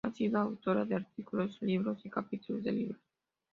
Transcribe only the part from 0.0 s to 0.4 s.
Ha sido